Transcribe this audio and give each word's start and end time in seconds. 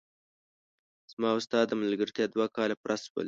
زما 1.11 1.27
او 1.33 1.39
ستا 1.45 1.59
د 1.67 1.71
ملګرتیا 1.81 2.25
دوه 2.27 2.47
کاله 2.55 2.75
پوره 2.81 2.95
شول! 3.03 3.19